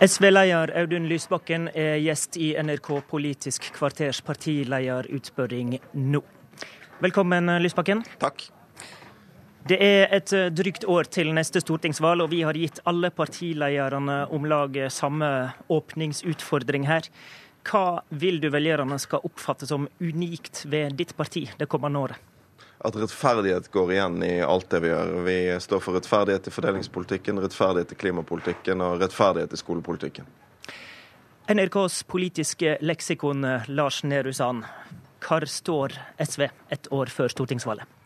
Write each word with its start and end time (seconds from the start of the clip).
SV-leder 0.00 0.70
Audun 0.80 1.04
Lysbakken 1.10 1.66
er 1.76 1.98
gjest 2.00 2.38
i 2.40 2.54
NRK 2.56 2.86
Politisk 3.10 3.66
kvarters 3.76 4.22
partilederutspørring 4.24 5.74
nå. 5.92 6.22
Velkommen, 7.04 7.50
Lysbakken. 7.60 8.00
Takk. 8.22 8.46
Det 9.68 9.76
er 9.76 10.06
et 10.16 10.32
eh, 10.32 10.48
drygt 10.56 10.86
år 10.88 11.10
til 11.12 11.34
neste 11.36 11.60
stortingsvalg, 11.60 12.24
og 12.24 12.32
vi 12.32 12.40
har 12.48 12.56
gitt 12.56 12.80
alle 12.88 13.12
partilederne 13.12 14.22
om 14.32 14.48
lag 14.48 14.80
samme 14.88 15.28
åpningsutfordring 15.68 16.88
her. 16.88 17.12
Hva 17.68 18.00
vil 18.08 18.40
du 18.40 18.48
velgerne 18.48 18.96
skal 19.04 19.20
oppfatte 19.28 19.68
som 19.68 19.84
unikt 20.00 20.64
ved 20.64 20.96
ditt 20.96 21.12
parti 21.18 21.44
det 21.60 21.68
kommende 21.68 22.06
året? 22.08 22.29
At 22.80 22.96
rettferdighet 22.96 23.68
går 23.74 23.92
igjen 23.92 24.22
i 24.24 24.34
alt 24.40 24.70
det 24.72 24.80
vi 24.80 24.88
gjør. 24.88 25.10
Vi 25.26 25.38
står 25.60 25.82
for 25.84 25.98
rettferdighet 25.98 26.48
i 26.48 26.52
fordelingspolitikken, 26.54 27.40
rettferdighet 27.44 27.92
i 27.92 27.98
klimapolitikken 28.00 28.80
og 28.80 29.02
rettferdighet 29.02 29.52
i 29.52 29.60
skolepolitikken. 29.60 30.28
NRKs 31.50 32.02
politiske 32.08 32.78
leksikon, 32.80 33.44
Lars 33.68 34.00
Nehru 34.04 34.32
Sand. 34.32 34.64
Hvor 35.20 35.44
står 35.44 35.98
SV 36.24 36.46
et 36.72 36.88
år 36.94 37.12
før 37.12 37.28
stortingsvalget? 37.28 37.99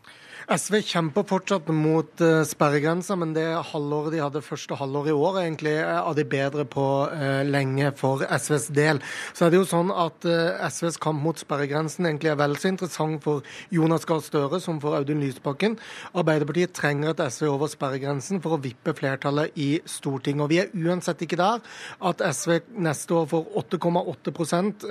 SV 0.45 0.75
kjemper 0.85 1.23
fortsatt 1.25 1.71
mot 1.73 2.21
uh, 2.21 2.43
sperregrensa, 2.45 3.15
men 3.17 3.31
det 3.33 3.47
halvåret 3.71 4.13
de 4.13 4.19
hadde 4.21 4.43
første 4.45 4.77
halvår 4.77 5.07
i 5.09 5.15
år, 5.17 5.39
er 5.39 5.47
egentlig 5.47 5.73
av 5.81 6.11
de 6.13 6.25
bedre 6.29 6.67
på 6.69 6.83
uh, 7.09 7.41
lenge 7.47 7.89
for 7.97 8.21
SVs 8.29 8.67
del. 8.77 9.01
Så 9.33 9.47
er 9.47 9.53
det 9.53 9.57
jo 9.57 9.65
sånn 9.65 9.89
at 9.89 10.27
SVs 10.69 10.99
kamp 11.01 11.23
mot 11.25 11.39
sperregrensen 11.41 12.05
egentlig 12.05 12.29
er 12.29 12.37
vel 12.37 12.53
så 12.61 12.69
interessant 12.69 13.23
for 13.25 13.41
Jonas 13.73 14.05
Gahr 14.05 14.21
Støre 14.21 14.59
som 14.61 14.77
for 14.83 14.93
Audun 14.99 15.23
Lysbakken. 15.23 15.79
Arbeiderpartiet 16.13 16.75
trenger 16.77 17.15
et 17.15 17.23
SV 17.25 17.47
over 17.49 17.71
sperregrensen 17.71 18.43
for 18.43 18.55
å 18.55 18.61
vippe 18.61 18.93
flertallet 18.97 19.57
i 19.57 19.79
Stortinget. 19.89 20.45
Og 20.45 20.53
vi 20.53 20.61
er 20.61 20.73
uansett 20.77 21.25
ikke 21.25 21.41
der 21.41 21.65
at 22.05 22.21
SV 22.21 22.59
neste 22.85 23.17
år 23.17 23.29
får 23.33 23.49
8,8% 23.63 24.87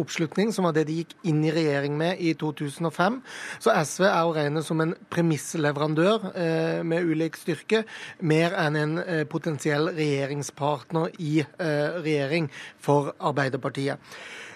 oppslutning, 0.00 0.52
som 0.54 0.68
var 0.68 0.76
det 0.76 0.86
de 0.88 1.00
gikk 1.02 1.14
inn 1.28 1.44
i 1.44 1.52
regjering 1.54 1.96
med 2.00 2.24
i 2.24 2.32
2005. 2.40 3.20
Så 3.60 3.74
SV 3.74 4.08
er 4.08 4.20
å 4.24 4.34
regne 4.36 4.64
som 4.64 4.80
en 4.80 4.93
premissleverandør 5.12 6.28
eh, 6.34 6.80
med 6.86 7.10
ulik 7.10 7.38
styrke, 7.38 7.84
mer 8.20 8.56
enn 8.60 8.78
en 8.80 8.96
eh, 9.02 9.22
potensiell 9.30 9.90
regjeringspartner 9.96 11.14
i 11.18 11.38
eh, 11.44 12.00
regjering 12.00 12.50
for 12.82 13.14
Arbeiderpartiet. 13.18 13.98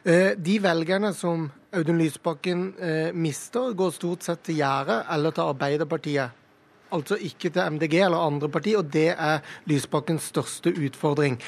De 0.08 0.54
velgerne 0.62 1.10
som 1.12 1.48
Audun 1.74 1.98
Lysbakken 2.00 2.60
mister, 3.18 3.74
går 3.76 3.90
stort 3.92 4.24
sett 4.24 4.44
til 4.46 4.60
gjerdet 4.62 5.02
eller 5.12 5.34
til 5.36 5.50
Arbeiderpartiet 5.50 6.38
altså 6.94 7.18
ikke 7.20 7.50
til 7.52 7.74
MDG 7.74 7.98
eller 8.04 8.26
andre 8.26 8.48
parti, 8.52 8.74
og 8.78 8.88
det 8.92 9.08
er 9.12 9.42
Lysbakkens 9.68 10.30
største 10.32 10.72
utfordring. 10.72 11.38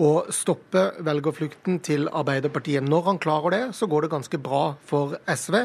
Å 0.00 0.10
stoppe 0.34 0.90
velgerflukten 1.06 1.80
til 1.84 2.08
Arbeiderpartiet. 2.08 2.84
Når 2.84 3.06
han 3.08 3.22
klarer 3.22 3.56
det, 3.56 3.62
så 3.76 3.88
går 3.90 4.06
det 4.06 4.14
ganske 4.16 4.42
bra 4.42 4.64
for 4.86 5.16
SV. 5.26 5.62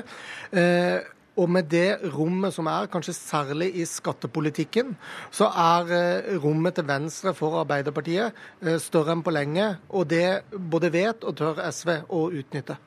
Og 1.36 1.50
med 1.52 1.68
det 1.68 2.00
rommet 2.16 2.56
som 2.56 2.68
er, 2.72 2.88
kanskje 2.92 3.16
særlig 3.18 3.74
i 3.76 3.86
skattepolitikken, 3.90 4.94
så 5.36 5.50
er 5.52 5.92
eh, 5.96 6.34
rommet 6.40 6.78
til 6.78 6.88
venstre 6.88 7.36
for 7.36 7.60
Arbeiderpartiet 7.60 8.36
eh, 8.64 8.78
større 8.80 9.16
enn 9.16 9.24
på 9.26 9.34
lenge. 9.36 9.74
Og 9.92 10.08
det 10.12 10.46
både 10.56 10.94
vet 10.96 11.28
og 11.28 11.36
tør 11.42 11.60
SV 11.68 11.98
å 12.08 12.28
utnytte. 12.32 12.80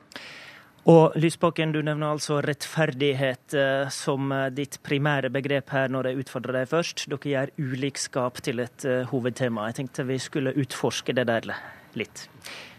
Og 0.88 1.18
Lysbakken, 1.20 1.74
du 1.74 1.82
nevner 1.84 2.14
altså 2.14 2.38
rettferdighet 2.40 3.58
eh, 3.58 3.92
som 3.92 4.32
ditt 4.56 4.80
primære 4.86 5.28
begrep 5.34 5.74
her 5.76 5.92
når 5.92 6.08
jeg 6.08 6.24
utfordrer 6.24 6.62
deg 6.62 6.72
først. 6.72 7.04
Dere 7.12 7.34
gjør 7.34 7.54
ulikskap 7.60 8.40
til 8.48 8.64
et 8.64 8.88
hovedtema. 9.12 9.68
Jeg 9.68 9.82
tenkte 9.82 10.08
vi 10.08 10.20
skulle 10.24 10.56
utforske 10.56 11.12
det 11.12 11.28
der 11.28 11.52
litt. 12.00 12.24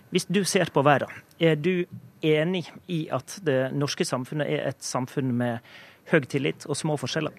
Hvis 0.09 0.25
du 0.25 0.41
ser 0.49 0.73
på 0.73 0.81
verden, 0.81 1.13
er 1.37 1.53
du 1.61 1.85
enig 2.25 2.65
i 2.87 3.05
at 3.13 3.39
det 3.45 3.69
norske 3.75 4.07
samfunnet 4.07 4.49
er 4.49 4.67
et 4.71 4.83
samfunn 4.83 5.31
med 5.37 5.63
høy 6.11 6.23
tillit 6.29 6.65
og 6.69 6.77
små 6.77 6.97
forskjeller? 6.99 7.35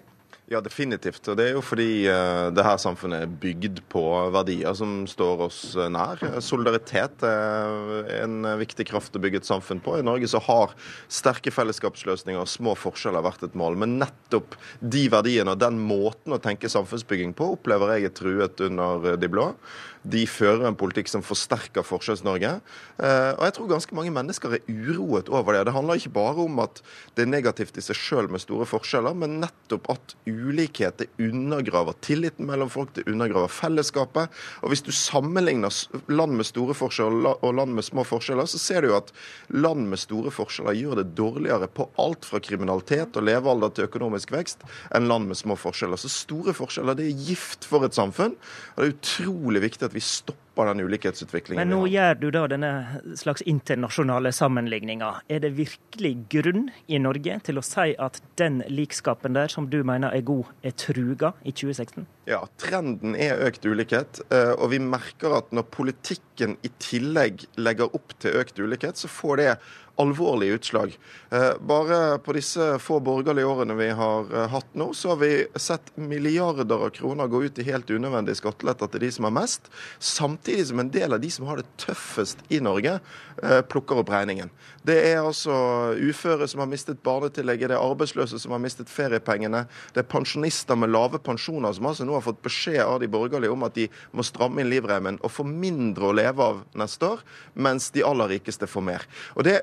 Ja, 0.51 0.59
definitivt. 0.59 1.23
Og 1.31 1.37
det 1.39 1.45
er 1.47 1.53
jo 1.55 1.61
fordi 1.63 2.09
uh, 2.11 2.49
det 2.51 2.63
her 2.65 2.79
samfunnet 2.81 3.23
er 3.23 3.35
bygd 3.39 3.77
på 3.91 4.01
verdier 4.35 4.75
som 4.75 5.05
står 5.07 5.45
oss 5.45 5.59
eh, 5.79 5.87
nær. 5.91 6.19
Solidaritet 6.43 7.23
er 7.23 8.09
en 8.17 8.49
viktig 8.59 8.83
kraft 8.89 9.15
å 9.15 9.21
bygge 9.23 9.39
et 9.39 9.47
samfunn 9.47 9.79
på. 9.83 9.95
I 9.95 10.03
Norge 10.03 10.27
så 10.27 10.41
har 10.43 10.73
sterke 11.07 11.53
fellesskapsløsninger 11.55 12.41
og 12.41 12.51
små 12.51 12.75
forskjeller 12.75 13.23
vært 13.23 13.45
et 13.47 13.55
mål. 13.55 13.79
Men 13.79 13.95
nettopp 14.01 14.57
de 14.83 15.05
verdiene 15.13 15.55
og 15.55 15.63
den 15.63 15.79
måten 15.79 16.35
å 16.35 16.41
tenke 16.43 16.71
samfunnsbygging 16.71 17.31
på 17.37 17.53
opplever 17.55 17.95
jeg 17.95 18.11
er 18.11 18.17
truet 18.19 18.65
under 18.67 19.15
de 19.21 19.31
blå. 19.31 19.53
De 20.01 20.23
fører 20.25 20.65
en 20.65 20.77
politikk 20.77 21.11
som 21.11 21.21
forsterker 21.25 21.85
Forskjells-Norge. 21.85 22.55
Uh, 22.97 23.31
og 23.37 23.43
jeg 23.45 23.55
tror 23.57 23.69
ganske 23.69 23.97
mange 23.97 24.13
mennesker 24.15 24.57
er 24.57 24.63
uroet 24.65 25.29
over 25.29 25.53
det. 25.53 25.65
Det 25.67 25.75
handler 25.75 25.99
ikke 25.99 26.13
bare 26.15 26.45
om 26.45 26.61
at 26.63 26.81
det 27.17 27.25
er 27.25 27.31
negativt 27.31 27.77
i 27.77 27.83
seg 27.85 27.99
sjøl 27.99 28.29
med 28.31 28.41
store 28.41 28.65
forskjeller, 28.69 29.13
men 29.17 29.39
nettopp 29.43 29.89
at 29.93 30.15
ulikhet 30.25 31.05
undergraver 31.21 31.97
tilliten 32.01 32.49
mellom 32.49 32.71
folk, 32.73 32.95
det 32.95 33.05
undergraver 33.09 33.51
fellesskapet. 33.53 34.33
Og 34.61 34.73
Hvis 34.73 34.85
du 34.85 34.91
sammenligner 34.95 35.69
land 36.09 36.37
med 36.39 36.49
store 36.49 36.75
forskjeller 36.77 37.45
og 37.45 37.55
land 37.59 37.75
med 37.77 37.85
små 37.85 38.05
forskjeller, 38.07 38.49
så 38.49 38.61
ser 38.61 38.81
du 38.81 38.91
jo 38.91 38.97
at 38.97 39.13
land 39.53 39.85
med 39.91 40.01
store 40.01 40.33
forskjeller 40.33 40.77
gjør 40.77 41.01
det 41.01 41.07
dårligere 41.17 41.69
på 41.69 41.87
alt 42.01 42.25
fra 42.25 42.41
kriminalitet 42.43 43.17
og 43.19 43.27
levealder 43.27 43.75
til 43.75 43.89
økonomisk 43.89 44.33
vekst 44.33 44.65
enn 44.95 45.09
land 45.11 45.29
med 45.29 45.39
små 45.39 45.57
forskjeller. 45.59 45.99
Så 45.99 46.11
store 46.11 46.55
forskjeller 46.57 46.97
det 46.97 47.09
er 47.09 47.25
gift 47.29 47.67
for 47.67 47.85
et 47.85 47.97
samfunn. 47.97 48.35
og 48.75 48.81
Det 48.81 48.87
er 48.89 48.95
utrolig 48.95 49.63
viktig 49.67 49.87
at 49.87 49.90
vi 49.93 49.99
stopper 49.99 50.50
stopper 50.61 50.73
den 50.73 50.85
ulikhetsutviklingen. 50.85 51.67
Men 51.67 51.77
nå 51.77 51.87
gjør 51.87 52.15
du 52.19 52.29
da 52.31 52.45
denne 52.47 53.15
slags 53.17 53.41
internasjonale 53.41 54.31
sammenligninga. 54.31 55.21
Er 55.27 55.39
det 55.41 55.55
virkelig 55.57 56.27
grunn 56.29 56.69
i 56.87 56.99
Norge 56.99 57.39
til 57.43 57.57
å 57.57 57.63
si 57.65 57.95
at 57.97 58.21
den 58.37 58.63
likskapen 58.69 59.33
der, 59.33 59.47
som 59.47 59.69
du 59.69 59.83
mener 59.83 60.11
er 60.11 60.21
god, 60.21 60.45
er 60.63 60.71
truga 60.71 61.33
i 61.43 61.51
2016? 61.51 62.05
Ja, 62.29 62.45
trenden 62.61 63.15
er 63.15 63.41
økt 63.47 63.65
ulikhet. 63.65 64.21
Eh, 64.31 64.53
og 64.57 64.71
vi 64.71 64.79
merker 64.79 65.37
at 65.39 65.51
når 65.51 65.69
politikken 65.73 66.57
i 66.63 66.71
tillegg 66.79 67.45
legger 67.57 67.93
opp 67.95 68.13
til 68.21 68.37
økt 68.37 68.59
ulikhet, 68.59 68.97
så 68.97 69.09
får 69.09 69.41
det 69.41 69.53
alvorlige 70.01 70.53
utslag. 70.53 70.97
Eh, 71.29 71.51
bare 71.59 72.19
på 72.19 72.33
disse 72.33 72.79
få 72.79 72.99
borgerlige 72.99 73.45
årene 73.47 73.75
vi 73.77 73.89
har 73.95 74.29
eh, 74.33 74.47
hatt 74.51 74.73
nå, 74.77 74.91
så 74.93 75.13
har 75.13 75.19
vi 75.21 75.31
sett 75.55 75.91
milliarder 75.95 76.85
av 76.87 76.93
kroner 76.95 77.27
gå 77.27 77.43
ut 77.43 77.59
i 77.59 77.67
helt 77.67 77.89
unødvendige 77.89 78.39
skatteletter 78.39 78.91
til 78.91 79.05
de 79.05 79.11
som 79.11 79.27
har 79.27 79.35
mest, 79.41 79.71
samtidig 79.99 80.50
som 80.67 80.81
en 80.81 80.91
del 80.91 81.15
av 81.15 81.21
de 81.21 81.29
som 81.31 81.47
har 81.49 81.61
det 81.61 81.67
tøffest 81.81 82.41
i 82.53 82.59
Norge, 82.63 82.99
eh, 83.43 83.61
plukker 83.61 84.01
opp 84.01 84.11
regningen. 84.13 84.51
Det 84.85 84.97
er 85.11 85.21
altså 85.21 85.53
uføre 85.97 86.47
som 86.47 86.63
har 86.63 86.69
mistet 86.71 87.03
barnetillegget, 87.03 87.71
det 87.71 87.77
er 87.77 87.83
arbeidsløse 87.83 88.39
som 88.41 88.55
har 88.55 88.63
mistet 88.63 88.91
feriepengene, 88.91 89.65
det 89.93 90.03
er 90.03 90.09
pensjonister 90.11 90.77
med 90.79 90.93
lave 90.93 91.21
pensjoner 91.23 91.73
som 91.73 91.89
altså 91.89 92.07
nå 92.07 92.17
har 92.17 92.25
fått 92.25 92.41
beskjed 92.45 92.81
av 92.83 92.99
de 93.01 93.09
borgerlige 93.11 93.53
om 93.53 93.67
at 93.67 93.77
de 93.77 93.89
må 94.11 94.25
stramme 94.27 94.63
inn 94.63 94.71
livreimen 94.71 95.19
og 95.21 95.33
få 95.33 95.45
mindre 95.47 96.09
å 96.09 96.15
leve 96.15 96.49
av 96.53 96.63
neste 96.77 97.13
år, 97.15 97.21
mens 97.53 97.91
de 97.95 98.05
aller 98.07 98.37
rikeste 98.37 98.69
får 98.69 98.89
mer. 98.91 99.07
Og 99.35 99.47
det 99.47 99.61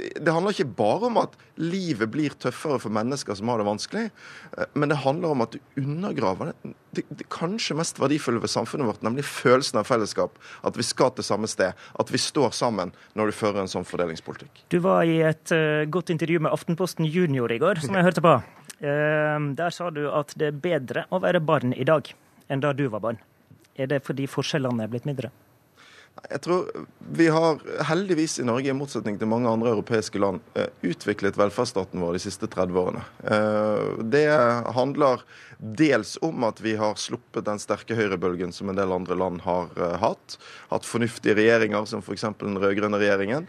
det 0.00 0.32
handler 0.32 0.54
ikke 0.54 0.76
bare 0.78 1.08
om 1.08 1.18
at 1.20 1.34
livet 1.60 2.10
blir 2.12 2.34
tøffere 2.40 2.78
for 2.82 2.92
mennesker 2.94 3.36
som 3.38 3.50
har 3.52 3.60
det 3.60 3.66
vanskelig, 3.68 4.04
eh, 4.56 4.70
men 4.74 4.92
det 4.92 5.00
handler 5.04 5.34
om 5.34 5.44
at 5.44 5.54
du 5.54 5.80
undergraver 5.80 6.52
det, 6.52 6.72
det, 6.96 7.04
det 7.20 7.26
kanskje 7.32 7.76
mest 7.78 8.00
verdifulle 8.02 8.42
ved 8.42 8.52
samfunnet 8.52 8.88
vårt, 8.88 9.02
nemlig 9.06 9.26
følelsen 9.28 9.80
av 9.80 9.88
fellesskap. 9.88 10.38
At 10.66 10.78
vi 10.78 10.86
skal 10.86 11.12
til 11.16 11.26
samme 11.26 11.50
sted. 11.50 11.76
At 12.00 12.12
vi 12.12 12.20
står 12.20 12.54
sammen 12.56 12.94
når 13.18 13.30
du 13.30 13.36
fører 13.36 13.62
en 13.62 13.70
sånn 13.70 13.86
fordelingspolitikk. 13.88 14.64
Du 14.72 14.80
var 14.84 15.04
i 15.08 15.20
et 15.26 15.54
uh, 15.54 15.86
godt 15.90 16.10
intervju 16.14 16.40
med 16.42 16.54
Aftenposten 16.54 17.06
Junior 17.06 17.52
i 17.52 17.60
går, 17.62 17.82
som 17.84 17.96
jeg 17.96 18.08
hørte 18.08 18.24
på. 18.24 18.34
Uh, 18.80 19.52
der 19.58 19.76
sa 19.76 19.90
du 19.94 20.06
at 20.10 20.34
det 20.40 20.50
er 20.50 20.64
bedre 20.64 21.06
å 21.14 21.22
være 21.22 21.42
barn 21.44 21.76
i 21.76 21.86
dag 21.86 22.10
enn 22.50 22.64
da 22.64 22.74
du 22.74 22.88
var 22.90 23.04
barn. 23.04 23.22
Er 23.78 23.90
det 23.90 24.02
fordi 24.04 24.26
forskjellene 24.28 24.84
er 24.84 24.92
blitt 24.92 25.06
mindre? 25.08 25.30
Jeg 26.28 26.40
tror 26.44 26.86
Vi 27.12 27.26
har 27.28 27.58
heldigvis 27.88 28.38
i 28.38 28.44
Norge, 28.46 28.70
i 28.70 28.76
motsetning 28.76 29.16
til 29.18 29.28
mange 29.30 29.50
andre 29.50 29.72
europeiske 29.72 30.20
land, 30.20 30.40
eh, 30.54 30.68
utviklet 30.86 31.38
velferdsstaten 31.38 31.98
vår 32.00 32.14
de 32.14 32.22
siste 32.22 32.46
30 32.46 32.76
årene. 32.78 33.02
Eh, 33.24 34.04
det 34.04 34.28
handler 34.76 35.24
dels 35.58 36.16
om 36.22 36.44
at 36.44 36.60
vi 36.62 36.76
har 36.76 36.94
sluppet 36.96 37.44
den 37.44 37.58
sterke 37.60 37.96
høyrebølgen 37.98 38.52
som 38.52 38.70
en 38.70 38.78
del 38.78 38.92
andre 38.94 39.16
land 39.18 39.42
har 39.44 39.68
uh, 39.76 39.96
hatt. 40.00 40.38
Hatt 40.70 40.86
fornuftige 40.88 41.34
regjeringer, 41.36 41.84
som 41.84 42.00
f.eks. 42.00 42.24
den 42.40 42.56
rød-grønne 42.56 42.96
regjeringen. 42.96 43.44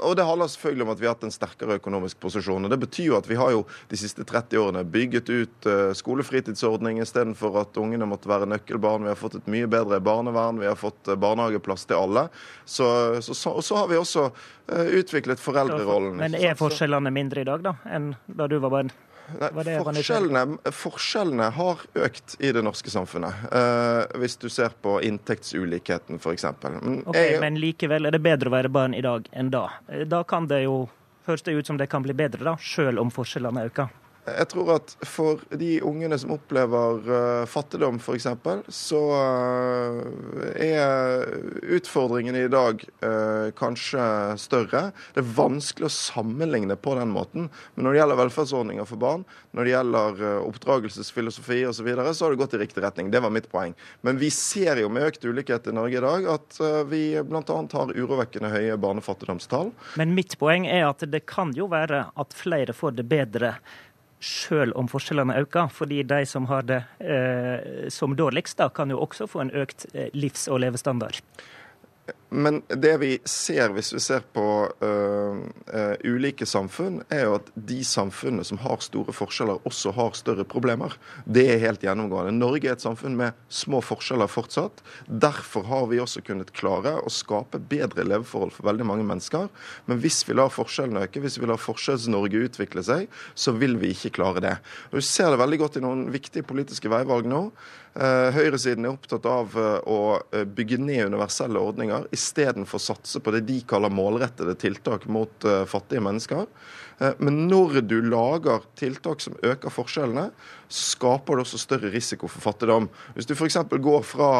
Og 0.00 0.14
det 0.16 0.24
handler 0.24 0.48
selvfølgelig 0.48 0.86
om 0.86 0.92
at 0.94 1.02
vi 1.02 1.06
har 1.06 1.12
hatt 1.12 1.26
en 1.28 1.34
sterkere 1.34 1.76
økonomisk 1.76 2.22
posisjon. 2.22 2.64
og 2.64 2.72
Det 2.72 2.78
betyr 2.86 3.10
jo 3.10 3.18
at 3.18 3.28
vi 3.28 3.36
har 3.36 3.52
jo 3.52 3.66
de 3.90 3.98
siste 4.00 4.24
30 4.24 4.62
årene 4.62 4.84
bygget 4.88 5.28
ut 5.28 5.68
skolefritidsordning 6.00 7.02
istedenfor 7.04 7.60
at 7.60 7.76
ungene 7.76 8.08
måtte 8.08 8.32
være 8.32 8.48
nøkkelbarn. 8.48 9.04
Vi 9.04 9.12
har 9.12 9.20
fått 9.20 9.36
et 9.42 9.52
mye 9.52 9.68
bedre 9.68 10.00
barnevern, 10.00 10.62
vi 10.62 10.70
har 10.70 10.80
fått 10.80 11.12
barnehageplass 11.20 11.84
til 11.88 11.98
alle. 11.98 12.26
Så, 12.64 12.86
så, 13.22 13.34
så, 13.34 13.56
så 13.62 13.80
har 13.82 13.90
vi 13.90 13.98
også 14.00 14.28
utviklet 14.66 15.40
foreldrerollen. 15.40 16.16
Men 16.18 16.34
er 16.34 16.56
forskjellene 16.58 17.12
mindre 17.14 17.44
i 17.44 17.48
dag 17.48 17.62
da, 17.62 17.76
enn 17.86 18.14
da 18.26 18.48
du 18.50 18.58
var 18.62 18.74
barn? 18.74 18.90
Nei, 19.26 19.50
forskjellene, 19.82 20.70
forskjellene, 20.70 21.48
har 21.56 21.82
økt 22.06 22.36
i 22.38 22.52
det 22.54 22.62
norske 22.62 22.90
samfunnet, 22.92 23.46
uh, 23.50 24.04
hvis 24.20 24.38
du 24.38 24.46
ser 24.52 24.74
på 24.82 25.00
inntektsulikheten 25.02 26.20
f.eks. 26.22 26.46
Men, 26.62 27.00
okay, 27.10 27.34
men 27.42 27.58
likevel 27.60 28.06
er 28.06 28.14
det 28.14 28.22
bedre 28.22 28.52
å 28.52 28.54
være 28.54 28.70
barn 28.72 28.94
i 28.94 29.02
dag 29.04 29.26
enn 29.34 29.50
da. 29.54 29.66
Da 30.06 30.22
kan 30.28 30.46
det 30.50 30.62
jo 30.66 30.84
høres 31.26 31.42
det 31.42 31.56
ut 31.58 31.66
som 31.66 31.78
det 31.80 31.90
kan 31.90 32.06
bli 32.06 32.14
bedre, 32.14 32.44
da, 32.46 32.54
selv 32.62 33.02
om 33.02 33.10
forskjellene 33.10 33.66
øker. 33.66 33.90
Jeg 34.26 34.48
tror 34.50 34.70
at 34.74 34.92
for 35.06 35.42
de 35.54 35.76
ungene 35.86 36.16
som 36.18 36.32
opplever 36.34 37.04
uh, 37.06 37.44
fattigdom, 37.46 38.00
f.eks., 38.02 38.26
så 38.74 39.02
uh, 39.14 40.00
er 40.58 41.28
utfordringene 41.76 42.42
i 42.46 42.50
dag 42.50 42.82
uh, 43.04 43.52
kanskje 43.56 44.02
større. 44.42 44.88
Det 45.14 45.22
er 45.22 45.30
vanskelig 45.36 45.86
å 45.86 45.94
sammenligne 45.94 46.74
på 46.74 46.96
den 46.98 47.12
måten. 47.14 47.46
Men 47.76 47.86
når 47.86 47.94
det 47.94 48.00
gjelder 48.00 48.20
velferdsordninger 48.22 48.90
for 48.90 49.02
barn, 49.04 49.22
når 49.54 49.68
det 49.68 49.74
gjelder 49.76 50.24
oppdragelsesfilosofi 50.40 51.62
osv., 51.70 51.76
så, 51.76 51.86
videre, 51.86 52.14
så 52.16 52.26
har 52.26 52.34
det 52.34 52.40
gått 52.40 52.54
i 52.56 52.62
riktig 52.64 52.82
retning. 52.82 53.12
Det 53.12 53.20
var 53.22 53.30
mitt 53.30 53.50
poeng. 53.52 53.76
Men 54.02 54.18
vi 54.18 54.30
ser 54.34 54.80
jo 54.80 54.90
med 54.90 55.06
økt 55.06 55.26
ulikhet 55.28 55.68
i 55.70 55.76
Norge 55.76 56.00
i 56.00 56.02
dag 56.02 56.28
at 56.32 56.60
vi 56.90 57.02
bl.a. 57.20 57.42
har 57.44 57.92
urovekkende 57.92 58.50
høye 58.50 58.78
barnefattigdomstall. 58.80 59.74
Men 60.00 60.16
mitt 60.16 60.34
poeng 60.40 60.66
er 60.66 60.88
at 60.88 61.04
det 61.12 61.26
kan 61.28 61.52
jo 61.56 61.68
være 61.70 62.06
at 62.16 62.36
flere 62.36 62.74
får 62.76 62.96
det 62.96 63.06
bedre 63.12 63.56
selv 64.20 64.76
om 64.76 64.88
forskjellene 64.88 65.36
øker. 65.42 65.68
Fordi 65.72 66.02
de 66.02 66.24
som 66.26 66.46
har 66.50 66.66
det 66.68 66.82
eh, 67.00 67.88
som 67.92 68.16
dårligst, 68.16 68.58
da, 68.58 68.68
kan 68.68 68.90
jo 68.90 69.00
også 69.04 69.28
få 69.30 69.44
en 69.44 69.54
økt 69.54 69.86
eh, 69.94 70.08
livs- 70.14 70.48
og 70.48 70.60
levestandard. 70.64 71.20
Men 72.28 72.58
det 72.68 72.96
vi 72.98 73.10
ser 73.24 73.70
hvis 73.74 73.92
vi 73.94 74.00
ser 74.02 74.24
på 74.34 74.44
uh, 74.66 75.36
uh, 75.70 75.94
ulike 76.04 76.46
samfunn, 76.46 76.98
er 77.12 77.22
jo 77.28 77.36
at 77.38 77.52
de 77.54 77.78
samfunnene 77.86 78.44
som 78.46 78.58
har 78.64 78.82
store 78.82 79.14
forskjeller, 79.14 79.62
også 79.68 79.92
har 79.94 80.16
større 80.18 80.44
problemer. 80.48 80.96
Det 81.24 81.46
er 81.52 81.62
helt 81.62 81.86
gjennomgående. 81.86 82.34
Norge 82.34 82.68
er 82.68 82.74
et 82.74 82.84
samfunn 82.84 83.16
med 83.18 83.38
små 83.48 83.80
forskjeller 83.84 84.30
fortsatt. 84.30 84.82
Derfor 85.06 85.68
har 85.70 85.86
vi 85.92 86.02
også 86.02 86.24
kunnet 86.26 86.50
klare 86.56 86.96
å 86.98 87.12
skape 87.14 87.62
bedre 87.70 88.04
leveforhold 88.08 88.56
for 88.58 88.68
veldig 88.68 88.88
mange 88.90 89.06
mennesker. 89.06 89.48
Men 89.86 90.02
hvis 90.02 90.20
vi 90.26 90.36
lar 90.36 90.52
forskjellene 90.54 91.06
øke, 91.06 91.22
hvis 91.22 91.38
vi 91.40 91.48
lar 91.48 91.62
Forskjells-Norge 91.62 92.42
utvikle 92.50 92.82
seg, 92.86 93.06
så 93.38 93.54
vil 93.54 93.78
vi 93.80 93.94
ikke 93.94 94.16
klare 94.18 94.42
det. 94.44 94.56
Og 94.90 94.98
Vi 94.98 95.06
ser 95.06 95.30
det 95.30 95.40
veldig 95.40 95.62
godt 95.62 95.78
i 95.78 95.86
noen 95.86 96.08
viktige 96.14 96.46
politiske 96.46 96.90
veivalg 96.90 97.30
nå. 97.30 97.46
Uh, 97.96 98.28
høyresiden 98.34 98.84
er 98.84 98.92
opptatt 98.92 99.24
av 99.24 99.54
å 99.56 100.00
bygge 100.52 100.76
ned 100.82 101.06
universelle 101.08 101.56
ordninger 101.56 102.04
istedenfor 102.12 102.82
satse 102.82 103.22
på 103.24 103.32
det 103.32 103.46
de 103.48 103.62
kaller 103.68 103.94
målrettede 103.94 104.52
tiltak 104.60 105.06
mot 105.08 105.46
fattige 105.70 106.02
mennesker. 106.04 106.44
Men 106.96 107.42
når 107.50 107.82
du 107.84 107.98
lager 108.08 108.62
tiltak 108.80 109.20
som 109.20 109.34
øker 109.44 109.72
forskjellene, 109.72 110.30
skaper 110.72 111.36
det 111.36 111.44
også 111.44 111.60
større 111.60 111.90
risiko 111.92 112.28
for 112.32 112.40
fattigdom. 112.40 112.88
Hvis 113.12 113.28
du 113.28 113.34
f.eks. 113.36 113.58
går 113.68 114.06
fra 114.08 114.30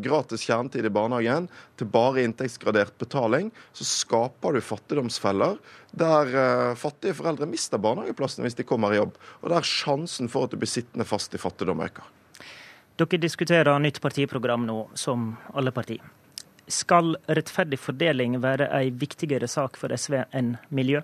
gratis 0.00 0.46
kjernetid 0.48 0.88
i 0.88 0.94
barnehagen 0.96 1.50
til 1.76 1.90
bare 1.92 2.24
inntektsgradert 2.24 2.96
betaling, 3.00 3.52
så 3.76 3.84
skaper 3.84 4.56
du 4.56 4.64
fattigdomsfeller 4.64 5.60
der 5.92 6.74
fattige 6.80 7.20
foreldre 7.20 7.48
mister 7.52 7.80
barnehageplassen 7.80 8.48
hvis 8.48 8.56
de 8.56 8.64
kommer 8.66 8.96
i 8.96 9.02
jobb, 9.02 9.20
og 9.44 9.52
der 9.52 9.68
sjansen 9.68 10.32
for 10.32 10.48
at 10.48 10.56
du 10.56 10.60
blir 10.60 10.72
sittende 10.72 11.04
fast 11.08 11.36
i 11.36 11.42
fattigdom 11.42 11.84
øker. 11.84 12.08
Dere 12.94 13.18
diskuterer 13.18 13.78
nytt 13.82 14.00
partiprogram 14.00 14.66
nå, 14.68 14.76
som 14.94 15.32
alle 15.52 15.72
partier. 15.74 16.04
Skal 16.70 17.16
rettferdig 17.26 17.80
fordeling 17.82 18.38
være 18.40 18.68
ei 18.78 18.92
viktigere 18.94 19.48
sak 19.50 19.76
for 19.80 19.92
SV 19.92 20.22
enn 20.30 20.54
miljø? 20.70 21.02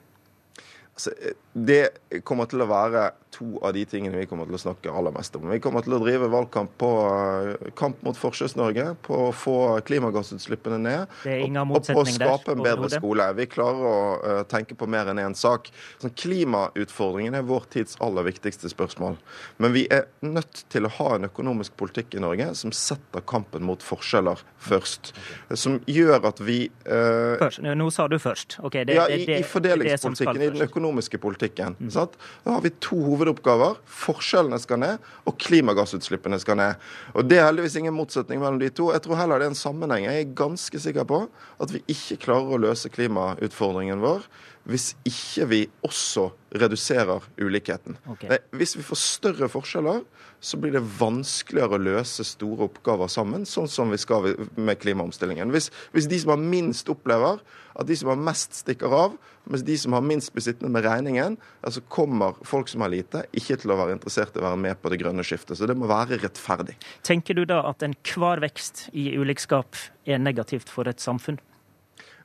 Altså, 0.95 1.13
det 1.53 2.23
kommer 2.29 2.47
til 2.47 2.63
å 2.63 2.69
være 2.71 3.11
to 3.31 3.59
av 3.63 3.73
de 3.75 3.85
tingene 3.89 4.19
vi 4.19 4.27
kommer 4.29 4.49
til 4.49 4.57
å 4.57 4.61
snakke 4.61 4.93
aller 4.93 5.15
mest 5.15 5.37
om. 5.39 5.47
Vi 5.51 5.61
kommer 5.63 5.85
til 5.87 5.95
å 5.97 6.01
drive 6.03 6.29
valgkamp 6.33 6.73
på 6.81 6.91
eh, 7.07 7.71
kamp 7.79 8.01
mot 8.07 8.19
Forskjells-Norge, 8.19 8.87
på 9.07 9.19
å 9.29 9.31
få 9.35 9.57
klimagassutslippene 9.87 10.81
ned. 10.83 11.15
og, 11.25 11.77
og 11.79 11.87
på 11.87 12.03
å 12.03 12.07
skape 12.09 12.57
en 12.57 12.65
bedre 12.65 12.91
skole. 12.93 13.29
Vi 13.39 13.47
klarer 13.51 13.87
å 13.91 13.99
uh, 14.21 14.41
tenke 14.51 14.77
på 14.79 14.89
mer 14.91 15.11
enn 15.13 15.23
én 15.23 15.37
sak. 15.39 15.71
Så 16.03 16.11
klimautfordringen 16.11 17.39
er 17.39 17.47
vår 17.47 17.69
tids 17.73 17.99
aller 18.03 18.27
viktigste 18.27 18.71
spørsmål. 18.73 19.19
Men 19.63 19.75
vi 19.77 19.87
er 19.93 20.09
nødt 20.27 20.65
til 20.73 20.89
å 20.89 20.93
ha 20.99 21.15
en 21.17 21.29
økonomisk 21.31 21.77
politikk 21.81 22.19
i 22.19 22.25
Norge 22.25 22.51
som 22.59 22.75
setter 22.75 23.25
kampen 23.31 23.65
mot 23.67 23.83
forskjeller 23.85 24.43
først. 24.61 25.13
Som 25.55 25.81
gjør 25.91 26.31
at 26.33 26.43
vi 26.45 26.65
uh, 26.89 27.39
først. 27.41 27.63
Nå 27.63 27.91
sa 27.95 28.09
du 28.11 28.19
først. 28.21 28.59
Okay, 28.67 28.85
det, 28.89 28.99
ja, 28.99 29.07
i, 29.09 29.23
i 29.39 29.43
fordelingspolitikken, 29.47 30.43
i 30.43 30.53
den 30.57 30.69
økonomiske 30.69 31.21
politikken. 31.23 31.79
Mm. 31.81 31.93
Da 31.95 32.57
har 32.57 32.65
vi 32.65 32.75
to 32.83 33.20
hovedoppgaver. 33.21 33.79
Forskjellene 34.01 34.59
skal 34.63 34.81
ned, 34.81 35.09
og 35.29 35.37
klimagassutslippene 35.41 36.41
skal 36.41 36.59
ned. 36.61 36.87
Og 37.15 37.29
Det 37.29 37.39
er 37.39 37.47
heldigvis 37.47 37.77
ingen 37.77 37.95
motsetning 37.95 38.41
mellom 38.41 38.61
de 38.61 38.71
to. 38.71 38.91
Jeg 38.93 39.05
tror 39.05 39.21
heller 39.21 39.39
det 39.39 39.51
er 39.51 39.55
en 39.55 39.59
sammenheng. 39.59 40.05
Jeg 40.09 40.21
er 40.25 40.35
ganske 40.35 40.81
sikker 40.81 41.05
på 41.05 41.27
at 41.61 41.75
vi 41.75 41.85
ikke 41.87 42.23
klarer 42.27 42.57
å 42.57 42.63
løse 42.65 42.91
klimautfordringen 42.91 44.01
vår 44.01 44.25
hvis 44.69 44.93
ikke 45.09 45.47
vi 45.51 45.61
også 45.87 46.29
reduserer 46.61 47.25
ulikheten. 47.41 47.97
Okay. 48.11 48.41
Hvis 48.57 48.77
vi 48.77 48.85
får 48.85 48.99
større 49.01 49.49
forskjeller, 49.51 50.03
så 50.41 50.59
blir 50.61 50.75
det 50.75 50.83
vanskeligere 50.99 51.77
å 51.77 51.83
løse 51.83 52.25
store 52.27 52.67
oppgaver 52.69 53.11
sammen, 53.13 53.47
sånn 53.49 53.69
som 53.71 53.93
vi 53.93 53.99
skal 54.01 54.33
med 54.57 54.81
klimaomstillingen. 54.83 55.53
Hvis, 55.55 55.71
hvis 55.95 56.09
de 56.11 56.21
som 56.23 56.35
har 56.35 56.41
minst, 56.43 56.89
opplever 56.93 57.41
at 57.81 57.89
de 57.89 57.97
som 57.97 58.11
har 58.13 58.21
mest, 58.21 58.57
stikker 58.63 58.93
av, 58.93 59.17
mens 59.51 59.65
de 59.67 59.77
som 59.81 59.95
har 59.97 60.05
minst, 60.05 60.33
blir 60.35 60.45
sittende 60.45 60.73
med 60.75 60.85
regningen, 60.85 61.39
altså 61.65 61.83
kommer 61.93 62.39
folk 62.47 62.69
som 62.73 62.85
har 62.85 62.93
lite, 62.93 63.25
ikke 63.37 63.59
til 63.63 63.73
å 63.73 63.79
være 63.81 63.97
interessert 63.97 64.37
i 64.37 64.43
å 64.43 64.49
være 64.49 64.61
med 64.65 64.81
på 64.81 64.93
det 64.93 65.01
grønne 65.03 65.25
skiftet. 65.27 65.57
Så 65.59 65.69
det 65.71 65.77
må 65.79 65.89
være 65.91 66.21
rettferdig. 66.21 66.77
Tenker 67.07 67.39
du 67.39 67.47
da 67.49 67.63
at 67.71 67.85
enhver 67.87 68.43
vekst 68.45 68.89
i 68.93 69.11
ulikskap 69.17 69.79
er 70.09 70.21
negativt 70.21 70.73
for 70.73 70.91
et 70.91 71.03
samfunn? 71.03 71.41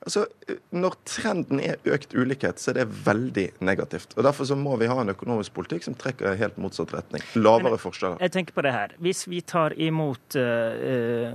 Altså, 0.06 0.26
Når 0.70 0.94
trenden 1.08 1.60
er 1.60 1.80
økt 1.90 2.14
ulikhet, 2.14 2.60
så 2.62 2.70
er 2.70 2.80
det 2.80 2.86
veldig 3.06 3.46
negativt. 3.66 4.14
Og 4.14 4.22
Derfor 4.26 4.46
så 4.46 4.56
må 4.58 4.76
vi 4.78 4.86
ha 4.90 5.00
en 5.02 5.10
økonomisk 5.10 5.56
politikk 5.56 5.86
som 5.86 5.96
trekker 5.98 6.30
i 6.30 6.38
helt 6.38 6.58
motsatt 6.62 6.94
retning. 6.94 7.24
Lavere 7.34 7.78
forskjeller. 7.82 8.22
Jeg 8.22 8.34
tenker 8.36 8.54
på 8.54 8.62
det 8.66 8.74
her. 8.76 8.94
Hvis 9.02 9.24
vi 9.26 9.42
tar 9.42 9.74
imot 9.74 10.38
uh, 10.38 11.34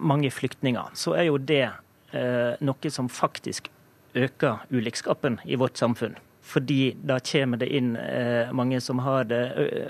mange 0.00 0.32
flyktninger, 0.32 0.96
så 0.96 1.16
er 1.18 1.28
jo 1.28 1.36
det 1.36 1.66
uh, 1.68 2.56
noe 2.64 2.92
som 2.92 3.12
faktisk 3.12 3.68
øker 4.16 4.64
ulikskapen 4.72 5.36
i 5.44 5.60
vårt 5.60 5.76
samfunn. 5.76 6.16
Fordi 6.46 6.94
da 7.04 7.18
kommer 7.20 7.60
det 7.60 7.68
inn 7.68 7.98
uh, 8.00 8.48
mange 8.56 8.80
som 8.80 9.04
har 9.04 9.28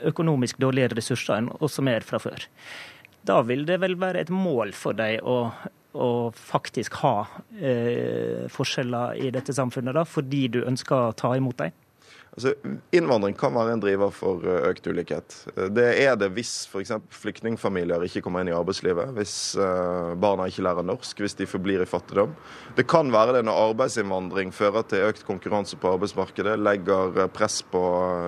økonomisk 0.09 0.59
dårligere 0.59 0.99
ressurser 0.99 1.39
enn 1.39 1.55
oss 1.61 1.79
som 1.79 1.87
er 1.93 2.03
fra 2.03 2.19
før. 2.19 2.51
Da 3.27 3.41
vil 3.47 3.67
det 3.69 3.79
vel 3.83 3.95
være 3.99 4.23
et 4.25 4.35
mål 4.35 4.75
for 4.75 4.99
deg 4.99 5.23
å 5.23 5.53
å 5.97 6.11
faktisk 6.37 7.01
ha 7.03 7.17
eh, 7.57 8.47
forskjeller 8.53 9.19
i 9.27 9.33
dette 9.35 9.55
samfunnet, 9.57 9.97
da, 9.97 10.05
fordi 10.09 10.47
du 10.53 10.63
ønsker 10.67 11.09
å 11.09 11.17
ta 11.17 11.35
imot 11.39 11.59
dem? 11.65 11.75
Altså, 12.37 12.51
innvandring 12.93 13.33
kan 13.41 13.55
være 13.57 13.73
en 13.73 13.81
driver 13.81 14.11
for 14.13 14.45
eh, 14.45 14.67
økt 14.69 14.85
ulikhet. 14.91 15.39
Det 15.73 15.87
er 16.03 16.19
det 16.21 16.29
hvis 16.37 16.67
f.eks. 16.69 16.93
flyktningfamilier 17.23 18.05
ikke 18.05 18.21
kommer 18.27 18.45
inn 18.45 18.51
i 18.51 18.57
arbeidslivet, 18.57 19.15
hvis 19.17 19.55
uh, 19.57 20.13
barna 20.21 20.45
ikke 20.51 20.67
lærer 20.67 20.85
norsk, 20.85 21.23
hvis 21.25 21.39
de 21.39 21.49
forblir 21.49 21.81
i 21.81 21.89
fattigdom. 21.89 22.35
Det 22.77 22.85
kan 22.93 23.09
være 23.15 23.39
det 23.39 23.47
når 23.49 23.71
arbeidsinnvandring 23.71 24.53
fører 24.53 24.85
til 24.85 25.09
økt 25.09 25.25
konkurranse 25.25 25.81
på 25.81 25.95
arbeidsmarkedet, 25.97 26.59
legger 26.61 27.23
press 27.33 27.63
på 27.73 27.81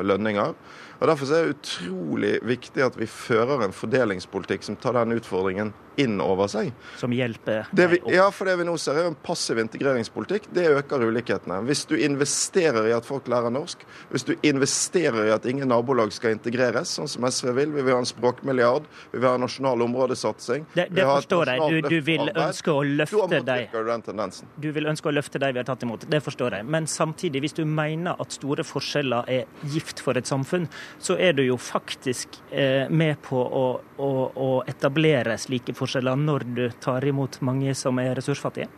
lønninger. 0.08 0.56
Og 0.98 1.06
Derfor 1.06 1.30
er 1.30 1.44
det 1.44 1.56
utrolig 1.56 2.32
viktig 2.42 2.82
at 2.82 2.96
vi 2.98 3.06
fører 3.06 3.62
en 3.62 3.74
fordelingspolitikk 3.76 4.66
som 4.66 4.78
tar 4.80 4.98
den 4.98 5.14
utfordringen 5.18 5.70
inn 5.98 6.20
over 6.22 6.46
seg. 6.50 6.70
Som 6.98 7.12
hjelper 7.14 7.66
vi, 7.74 7.98
Ja, 8.14 8.28
for 8.34 8.46
det 8.46 8.54
vi 8.60 8.66
nå 8.68 8.76
ser 8.78 9.00
er 9.00 9.08
en 9.10 9.16
passiv 9.18 9.58
integreringspolitikk. 9.58 10.46
Det 10.54 10.68
øker 10.78 11.02
ulikhetene. 11.08 11.58
Hvis 11.66 11.84
du 11.90 11.96
investerer 11.98 12.86
i 12.86 12.94
at 12.94 13.06
folk 13.06 13.26
lærer 13.30 13.50
norsk, 13.54 13.82
hvis 14.12 14.26
du 14.28 14.34
investerer 14.46 15.26
i 15.26 15.32
at 15.34 15.46
ingen 15.50 15.68
nabolag 15.70 16.12
skal 16.14 16.36
integreres, 16.36 16.94
sånn 16.98 17.10
som 17.10 17.26
SV 17.26 17.50
vil, 17.56 17.74
vi 17.74 17.82
vil 17.82 17.96
ha 17.96 18.02
en 18.04 18.08
språkmilliard, 18.08 18.86
vi 19.12 19.18
vil 19.18 19.28
ha 19.28 19.34
en 19.38 19.44
nasjonal 19.46 19.82
områdesatsing 19.88 20.68
Det, 20.74 20.86
det 20.94 21.06
forstår 21.08 21.52
jeg. 21.52 21.66
Du, 21.68 21.90
du, 21.90 21.98
vil 22.06 22.30
ønske 22.30 22.74
å 22.74 22.84
løfte 22.86 23.42
deg. 23.48 23.74
Du, 23.74 24.68
du 24.68 24.70
vil 24.74 24.90
ønske 24.90 25.10
å 25.10 25.14
løfte 25.14 25.42
deg 25.42 25.56
vi 25.56 25.62
har 25.62 25.68
tatt 25.68 25.82
imot. 25.86 26.06
Det 26.10 26.22
forstår 26.22 26.60
jeg. 26.60 26.68
Men 26.70 26.86
samtidig, 26.90 27.42
hvis 27.42 27.58
du 27.58 27.64
mener 27.66 28.18
at 28.22 28.38
store 28.38 28.66
forskjeller 28.66 29.26
er 29.30 29.66
gift 29.74 30.02
for 30.04 30.18
et 30.18 30.30
samfunn, 30.30 30.68
så 30.98 31.16
er 31.20 31.36
du 31.36 31.44
jo 31.44 31.58
faktisk 31.60 32.40
eh, 32.50 32.88
med 32.90 33.20
på 33.24 33.38
å, 33.38 33.64
å, 33.98 34.10
å, 34.34 34.50
etablere 34.68 35.38
slike 35.38 35.74
forskjeller 35.76 36.18
når 36.18 36.46
du 36.56 36.66
tar 36.80 37.04
imot 37.06 37.40
mange 37.46 37.74
som 37.78 37.98
er 38.02 38.14
ressursfattige? 38.18 38.68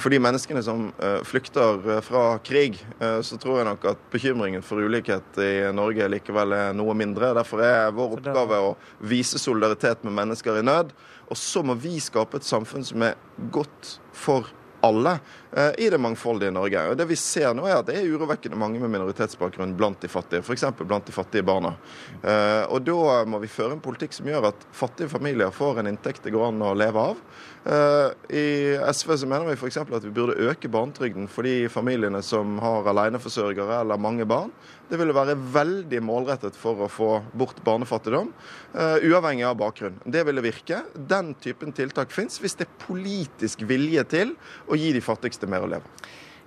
For 0.00 0.12
de 0.12 0.18
menneskene 0.20 0.60
som 0.64 0.86
uh, 1.00 1.20
flykter 1.24 1.82
uh, 1.84 1.98
fra 2.04 2.38
krig, 2.44 2.78
så 2.96 3.36
tror 3.40 3.58
jeg 3.60 3.66
nok 3.68 3.86
at 3.90 4.04
bekymringen 4.12 4.64
for 4.64 4.80
ulikhet 4.80 5.40
i 5.40 5.50
Norge 5.76 6.08
likevel 6.12 6.54
er 6.56 6.76
noe 6.76 6.96
mindre. 6.96 7.34
Derfor 7.36 7.60
er 7.64 7.92
vår 7.96 8.18
oppgave 8.18 8.60
å 8.70 8.74
vise 9.04 9.40
solidaritet 9.40 10.04
med 10.04 10.16
mennesker 10.16 10.60
i 10.60 10.64
nød. 10.64 10.94
Og 11.28 11.40
så 11.40 11.64
må 11.66 11.76
vi 11.80 11.96
skape 12.00 12.40
et 12.40 12.48
samfunn 12.48 12.84
som 12.86 13.04
er 13.04 13.16
godt 13.52 13.96
for 14.16 14.48
alle 14.86 15.16
eh, 15.16 15.20
i 15.56 15.88
det 15.90 15.98
mangfoldige 16.00 16.52
Norge. 16.52 16.82
Og 16.90 16.98
det 16.98 17.06
vi 17.08 17.16
ser 17.16 17.54
nå 17.56 17.64
er 17.64 17.78
at 17.78 17.86
Det 17.88 17.96
er 17.96 18.10
urovekkende 18.12 18.58
mange 18.60 18.80
med 18.82 18.90
minoritetsbakgrunn 18.92 19.72
blant 19.78 20.02
de 20.04 20.10
fattige, 20.10 20.42
f.eks. 20.44 20.66
blant 20.82 21.06
de 21.06 21.14
fattige 21.14 21.46
barna. 21.46 21.74
Eh, 22.22 22.64
og 22.68 22.84
Da 22.84 23.22
må 23.28 23.40
vi 23.40 23.50
føre 23.50 23.76
en 23.76 23.82
politikk 23.82 24.12
som 24.16 24.28
gjør 24.28 24.50
at 24.50 24.66
fattige 24.76 25.08
familier 25.08 25.54
får 25.54 25.80
en 25.80 25.90
inntekt 25.92 26.26
det 26.26 26.34
går 26.34 26.48
an 26.50 26.64
å 26.64 26.74
leve 26.76 27.04
av. 27.12 27.22
Eh, 27.66 28.36
I 28.36 28.46
SV 28.92 29.16
så 29.22 29.28
mener 29.30 29.48
vi 29.48 29.56
f.eks. 29.56 29.80
at 29.80 30.04
vi 30.04 30.12
burde 30.14 30.36
øke 30.50 30.68
barnetrygden 30.68 31.28
for 31.30 31.46
de 31.48 31.70
familiene 31.72 32.22
som 32.22 32.58
har 32.62 32.88
aleneforsørgere 32.92 33.80
eller 33.80 34.00
mange 34.00 34.28
barn. 34.28 34.52
Det 34.86 35.00
ville 35.00 35.16
være 35.16 35.34
veldig 35.34 35.98
målrettet 36.04 36.54
for 36.54 36.84
å 36.84 36.86
få 36.86 37.08
bort 37.34 37.58
barnefattigdom, 37.66 38.28
uavhengig 38.76 39.42
av 39.48 39.56
bakgrunn. 39.58 39.96
Det 40.06 40.22
ville 40.28 40.44
virke. 40.44 40.78
Den 40.94 41.32
typen 41.42 41.74
tiltak 41.74 42.14
fins 42.14 42.38
hvis 42.38 42.54
det 42.54 42.68
er 42.68 42.76
politisk 42.84 43.64
vilje 43.66 44.04
til 44.12 44.36
å 44.70 44.78
gi 44.78 44.92
de 44.94 45.02
fattigste 45.02 45.45
mer 45.50 45.66
å 45.66 45.70
leve. 45.76 45.96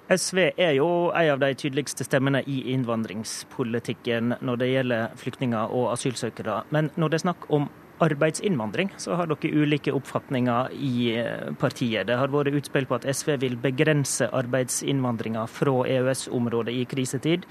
SV 0.09 0.39
er 0.57 0.71
jo 0.73 0.87
en 1.13 1.35
av 1.35 1.41
de 1.43 1.51
tydeligste 1.53 2.05
stemmene 2.07 2.41
i 2.49 2.63
innvandringspolitikken 2.73 4.39
når 4.41 4.57
det 4.57 4.69
gjelder 4.71 5.19
flyktninger 5.21 5.75
og 5.77 5.91
asylsøkere. 5.91 6.63
Men 6.73 6.89
når 6.97 7.11
det 7.11 7.19
er 7.19 7.25
snakk 7.27 7.45
om 7.53 7.67
arbeidsinnvandring, 8.01 8.89
så 8.97 9.19
har 9.19 9.29
dere 9.29 9.51
ulike 9.53 9.93
oppfatninger 9.93 10.73
i 10.73 10.93
eh, 11.19 11.51
partiet. 11.59 12.07
Det 12.07 12.17
har 12.17 12.31
vært 12.33 12.55
utspill 12.57 12.87
på 12.89 12.97
at 12.97 13.05
SV 13.05 13.35
vil 13.43 13.57
begrense 13.61 14.29
arbeidsinnvandringa 14.33 15.45
fra 15.51 15.83
EØS-området 15.85 16.75
i 16.79 16.85
krisetid. 16.89 17.45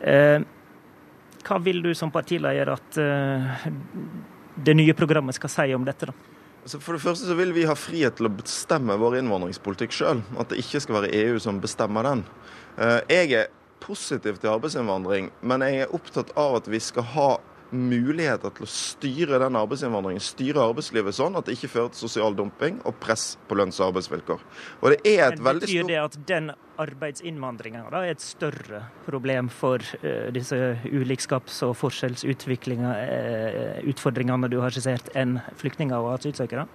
Eh, 0.00 0.40
hva 1.46 1.60
vil 1.64 1.80
du 1.84 1.94
som 1.96 2.12
partileder 2.12 2.74
at 2.74 2.98
eh, 3.00 3.68
det 4.58 4.76
nye 4.76 4.96
programmet 4.98 5.38
skal 5.38 5.54
si 5.54 5.70
om 5.78 5.86
dette? 5.86 6.10
da? 6.10 6.37
Altså 6.68 6.82
for 6.84 6.98
det 6.98 7.00
første 7.00 7.24
så 7.24 7.32
vil 7.32 7.54
vi 7.56 7.62
ha 7.64 7.72
frihet 7.72 8.18
til 8.18 8.26
å 8.28 8.30
bestemme 8.42 8.92
vår 9.00 9.22
innvandringspolitikk 9.22 9.94
sjøl. 9.96 10.18
At 10.36 10.50
det 10.50 10.58
ikke 10.60 10.82
skal 10.84 10.98
være 10.98 11.14
EU 11.16 11.38
som 11.40 11.62
bestemmer 11.62 12.04
den. 12.04 12.20
Eh, 12.76 12.98
jeg 13.08 13.30
er 13.38 13.46
positiv 13.80 14.36
til 14.36 14.50
arbeidsinnvandring, 14.52 15.30
men 15.40 15.64
jeg 15.64 15.86
er 15.86 15.94
opptatt 15.96 16.34
av 16.36 16.58
at 16.58 16.68
vi 16.68 16.76
skal 16.84 17.06
ha 17.14 17.30
muligheter 17.70 18.52
til 18.56 18.64
å 18.64 18.70
styre 18.70 19.40
den 19.42 19.58
arbeidsinnvandringen, 19.58 20.22
styre 20.24 20.64
arbeidslivet 20.70 21.16
sånn 21.16 21.36
at 21.38 21.48
det 21.48 21.58
ikke 21.58 21.70
fører 21.72 21.92
til 21.92 22.08
sosial 22.08 22.36
dumping 22.38 22.80
og 22.88 22.96
press 23.02 23.36
på 23.48 23.58
lønns- 23.58 23.80
og 23.82 23.90
arbeidsvilkår. 23.90 24.42
Og 24.80 24.94
det 24.94 25.00
er 25.04 25.26
et 25.26 25.38
Men 25.38 25.44
veldig 25.50 25.68
Betyr 25.68 25.88
det 25.88 26.00
at 26.00 26.18
den 26.28 26.50
arbeidsinnvandringa 26.78 27.84
er 27.90 28.10
et 28.12 28.22
større 28.22 28.84
problem 29.04 29.48
for 29.48 29.82
uh, 30.02 30.30
disse 30.32 30.56
ulikskaps- 30.86 31.62
og 31.66 31.76
forskjellsutviklingene, 31.76 32.92
uh, 32.94 33.88
utfordringene 33.90 34.48
du 34.48 34.60
har 34.60 34.70
skissert, 34.70 35.10
enn 35.14 35.40
flyktninger 35.58 35.98
og 35.98 36.18
asylsøkere? 36.18 36.68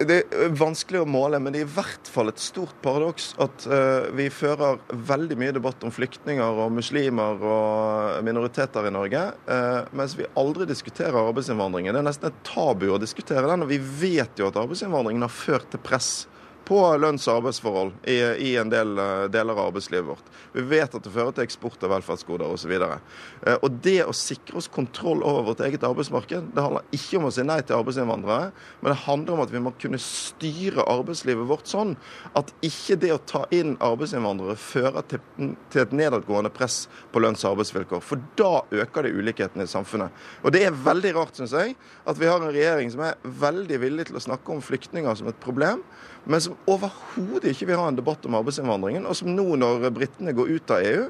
Det 0.00 0.16
er 0.32 0.54
vanskelig 0.56 1.02
å 1.02 1.08
måle, 1.08 1.38
men 1.42 1.52
det 1.52 1.60
er 1.60 1.66
i 1.66 1.74
hvert 1.76 2.08
fall 2.08 2.30
et 2.30 2.40
stort 2.40 2.74
paradoks 2.84 3.34
at 3.42 3.66
uh, 3.68 4.08
vi 4.16 4.28
fører 4.32 4.78
veldig 4.88 5.36
mye 5.40 5.54
debatt 5.56 5.84
om 5.84 5.92
flyktninger 5.92 6.62
og 6.64 6.72
muslimer 6.78 7.44
og 7.44 8.24
minoriteter 8.26 8.88
i 8.88 8.94
Norge, 8.94 9.24
uh, 9.50 9.82
mens 9.96 10.16
vi 10.16 10.28
aldri 10.40 10.68
diskuterer 10.70 11.20
arbeidsinnvandringen. 11.20 11.92
Det 11.92 12.00
er 12.00 12.08
nesten 12.08 12.30
et 12.30 12.40
tabu 12.48 12.88
å 12.94 13.02
diskutere 13.02 13.44
den, 13.50 13.66
og 13.66 13.72
vi 13.72 13.78
vet 13.78 14.40
jo 14.40 14.48
at 14.48 14.56
arbeidsinnvandringen 14.62 15.26
har 15.26 15.36
ført 15.36 15.68
til 15.72 15.84
press 15.84 16.24
på 16.66 16.80
lønns- 16.98 17.26
og 17.30 17.40
arbeidsforhold 17.40 17.92
i, 18.10 18.16
i 18.48 18.50
en 18.58 18.70
del 18.72 18.96
uh, 18.98 19.26
deler 19.30 19.54
av 19.54 19.70
arbeidslivet 19.70 20.08
vårt. 20.08 20.30
Vi 20.56 20.64
vet 20.66 20.94
at 20.96 21.04
det 21.04 21.12
fører 21.14 21.34
til 21.36 21.46
eksport 21.46 21.84
av 21.86 21.92
velferdsgoder 21.94 22.50
osv. 22.50 22.72
Uh, 22.82 23.54
og 23.60 23.78
det 23.84 24.00
å 24.06 24.14
sikre 24.16 24.58
oss 24.60 24.68
kontroll 24.72 25.22
over 25.26 25.52
vårt 25.52 25.62
eget 25.66 25.86
arbeidsmarked, 25.86 26.50
det 26.56 26.64
handler 26.64 26.86
ikke 26.96 27.20
om 27.20 27.28
å 27.28 27.32
si 27.34 27.44
nei 27.46 27.60
til 27.62 27.78
arbeidsinnvandrere, 27.78 28.50
men 28.80 28.92
det 28.92 29.04
handler 29.04 29.36
om 29.36 29.44
at 29.44 29.54
vi 29.54 29.62
må 29.62 29.72
kunne 29.78 30.00
styre 30.02 30.86
arbeidslivet 30.90 31.46
vårt 31.48 31.70
sånn 31.70 31.94
at 32.38 32.50
ikke 32.66 32.98
det 33.04 33.12
å 33.14 33.20
ta 33.30 33.44
inn 33.54 33.76
arbeidsinnvandrere 33.84 34.58
fører 34.60 35.06
til, 35.10 35.22
til 35.70 35.84
et 35.84 35.94
nedadgående 35.96 36.50
press 36.54 36.84
på 37.14 37.22
lønns- 37.22 37.46
og 37.46 37.54
arbeidsvilkår. 37.54 38.02
For 38.02 38.22
da 38.38 38.64
øker 38.74 39.06
det 39.06 39.14
ulikhetene 39.14 39.66
i 39.66 39.70
samfunnet. 39.70 40.26
Og 40.42 40.54
det 40.56 40.66
er 40.66 40.82
veldig 40.86 41.14
rart, 41.16 41.38
syns 41.38 41.54
jeg, 41.54 41.76
at 42.06 42.18
vi 42.18 42.28
har 42.30 42.42
en 42.42 42.50
regjering 42.50 42.90
som 42.92 43.06
er 43.06 43.16
veldig 43.46 43.80
villig 43.82 44.10
til 44.10 44.18
å 44.18 44.26
snakke 44.26 44.54
om 44.54 44.64
flyktninger 44.64 45.18
som 45.18 45.30
et 45.30 45.42
problem 45.42 45.84
men 46.26 46.42
som 46.42 46.56
overhodet 46.66 47.52
ikke 47.52 47.70
vil 47.70 47.80
ha 47.80 47.88
en 47.90 47.98
debatt 47.98 48.24
om 48.26 48.36
arbeidsinnvandringen, 48.38 49.06
og 49.06 49.16
som 49.18 49.30
nå, 49.30 49.46
når 49.62 49.88
britene 49.94 50.34
går 50.36 50.56
ut 50.56 50.72
av 50.74 50.86
EU, 50.86 51.04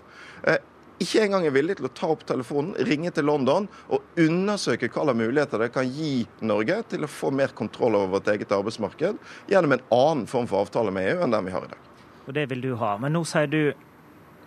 eh, 0.44 0.58
ikke 1.02 1.26
engang 1.26 1.44
er 1.44 1.52
villig 1.52 1.76
til 1.76 1.88
å 1.88 1.92
ta 1.92 2.08
opp 2.12 2.22
telefonen, 2.28 2.76
ringe 2.88 3.10
til 3.12 3.26
London 3.28 3.66
og 3.92 4.20
undersøke 4.20 4.88
hva 4.88 5.04
slags 5.04 5.20
muligheter 5.20 5.60
det 5.60 5.72
kan 5.74 5.90
gi 5.92 6.22
Norge 6.40 6.78
til 6.92 7.04
å 7.04 7.10
få 7.10 7.32
mer 7.36 7.52
kontroll 7.56 7.98
over 7.98 8.14
vårt 8.16 8.30
eget 8.32 8.54
arbeidsmarked 8.56 9.18
gjennom 9.52 9.76
en 9.76 9.84
annen 9.92 10.24
form 10.30 10.48
for 10.48 10.64
avtale 10.64 10.94
med 10.94 11.10
EU 11.10 11.26
enn 11.26 11.36
den 11.36 11.48
vi 11.48 11.52
har 11.52 11.66
i 11.66 11.72
dag. 11.74 11.90
Og 12.26 12.32
Det 12.34 12.46
vil 12.50 12.64
du 12.64 12.70
ha. 12.80 12.96
Men 12.98 13.12
nå 13.12 13.22
sier 13.28 13.50
du 13.50 13.60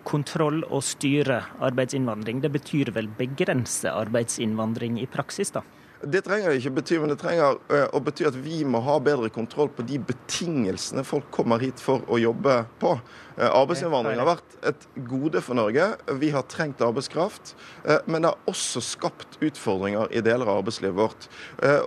kontroll 0.04 0.64
og 0.64 0.82
styre 0.82 1.42
arbeidsinnvandring. 1.62 2.40
Det 2.42 2.50
betyr 2.50 2.90
vel 2.96 3.08
begrense 3.18 3.92
arbeidsinnvandring 3.92 4.98
i 5.00 5.06
praksis, 5.10 5.52
da? 5.54 5.62
Det 6.00 6.22
trenger 6.24 6.48
det 6.48 6.62
ikke 6.62 6.78
bety, 6.78 6.96
men 6.96 7.10
det 7.12 7.18
trenger 7.20 7.58
eh, 7.68 7.82
å 7.92 8.00
bety 8.00 8.24
at 8.24 8.36
vi 8.40 8.62
må 8.64 8.80
ha 8.86 8.94
bedre 9.04 9.28
kontroll 9.32 9.68
på 9.76 9.84
de 9.84 9.98
betingelsene 10.00 11.04
folk 11.04 11.26
kommer 11.34 11.60
hit 11.60 11.82
for 11.82 12.06
å 12.08 12.16
jobbe 12.16 12.54
på. 12.80 12.94
Eh, 13.36 13.44
arbeidsinnvandring 13.44 14.16
har 14.16 14.30
vært 14.30 14.56
et 14.70 14.86
gode 15.10 15.42
for 15.44 15.58
Norge. 15.58 15.90
Vi 16.22 16.30
har 16.32 16.46
trengt 16.48 16.80
arbeidskraft. 16.84 17.52
Eh, 17.84 18.00
men 18.08 18.24
det 18.24 18.32
har 18.32 18.48
også 18.48 18.80
skapt 18.84 19.36
utfordringer 19.44 20.08
i 20.16 20.22
deler 20.24 20.48
av 20.48 20.62
arbeidslivet 20.62 20.96
vårt. 20.96 21.28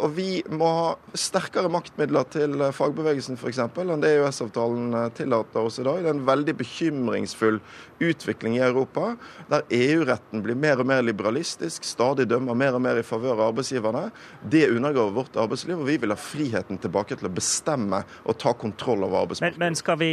Og 0.03 0.13
vi 0.13 0.43
må 0.53 0.69
ha 0.69 1.17
sterkere 1.17 1.71
maktmidler 1.73 2.27
til 2.33 2.61
fagbevegelsen 2.75 3.39
f.eks. 3.39 3.63
enn 3.65 4.03
det 4.03 4.13
EØS-avtalen 4.19 4.93
tillater 5.17 5.65
oss 5.65 5.79
i 5.81 5.87
dag. 5.87 6.03
Det 6.03 6.11
er 6.11 6.17
en 6.19 6.27
veldig 6.27 6.55
bekymringsfull 6.61 7.59
utvikling 8.03 8.57
i 8.57 8.63
Europa, 8.63 9.15
der 9.49 9.65
EU-retten 9.73 10.43
blir 10.45 10.57
mer 10.59 10.81
og 10.81 10.89
mer 10.89 11.03
liberalistisk, 11.05 11.85
stadig 11.87 12.27
dømmer 12.29 12.57
mer 12.57 12.77
og 12.77 12.83
mer 12.83 12.99
i 12.99 13.05
favør 13.05 13.37
av 13.37 13.45
arbeidsgiverne. 13.51 14.02
Det 14.41 14.65
undergraver 14.69 15.15
vårt 15.15 15.37
arbeidsliv, 15.39 15.79
og 15.79 15.89
vi 15.89 15.97
vil 16.01 16.13
ha 16.13 16.19
friheten 16.19 16.79
tilbake 16.81 17.17
til 17.19 17.29
å 17.29 17.33
bestemme 17.33 18.03
og 18.23 18.37
ta 18.41 18.55
kontroll 18.57 19.05
over 19.05 19.25
arbeidsmarkedet. 19.25 19.59
Men, 19.59 19.73
men 19.73 19.79
skal 19.79 19.99
vi 20.01 20.11